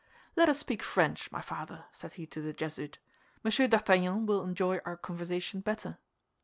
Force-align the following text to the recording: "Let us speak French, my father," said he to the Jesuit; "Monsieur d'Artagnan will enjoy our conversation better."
"Let 0.35 0.49
us 0.49 0.57
speak 0.57 0.81
French, 0.81 1.31
my 1.31 1.41
father," 1.41 1.85
said 1.93 2.13
he 2.13 2.25
to 2.25 2.41
the 2.41 2.53
Jesuit; 2.53 2.97
"Monsieur 3.43 3.67
d'Artagnan 3.67 4.25
will 4.25 4.43
enjoy 4.43 4.79
our 4.83 4.97
conversation 4.97 5.61
better." 5.61 5.99